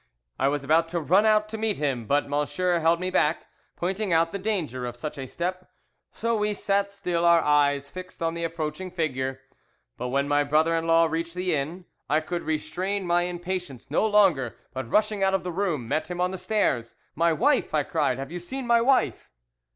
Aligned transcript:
I 0.39 0.47
was 0.47 0.63
about 0.63 0.87
to 0.87 0.99
run 0.99 1.27
out 1.27 1.47
to 1.49 1.59
meet 1.59 1.77
him, 1.77 2.07
but 2.07 2.25
M____ 2.27 2.81
held 2.81 2.99
me 2.99 3.11
back, 3.11 3.45
pointing 3.75 4.11
out 4.11 4.31
the 4.31 4.39
danger 4.39 4.87
of 4.87 4.95
such 4.95 5.19
a 5.19 5.27
step; 5.27 5.69
so 6.11 6.35
we 6.35 6.55
sat 6.55 6.91
still 6.91 7.23
our 7.23 7.41
eyes 7.43 7.91
fixed 7.91 8.19
on 8.19 8.33
the 8.33 8.43
approaching 8.43 8.89
figure. 8.89 9.41
But 9.97 10.07
when 10.07 10.27
my 10.27 10.43
brother 10.43 10.75
in 10.75 10.87
law 10.87 11.05
reached 11.05 11.35
the 11.35 11.53
inn, 11.53 11.85
I 12.09 12.19
could 12.19 12.41
restrain 12.41 13.05
my 13.05 13.25
impatience 13.25 13.85
no 13.91 14.07
longer, 14.07 14.57
but 14.73 14.89
rushing 14.89 15.21
out 15.23 15.35
of 15.35 15.43
the 15.43 15.51
room 15.51 15.87
met 15.87 16.09
him 16.09 16.19
on 16.19 16.31
the 16.31 16.39
stairs. 16.39 16.95
"'My 17.13 17.31
wife?' 17.33 17.71
I 17.75 17.83
cried. 17.83 18.17
'Have 18.17 18.31
you 18.31 18.39
seen 18.39 18.65
my 18.65 18.81
wife? 18.81 19.29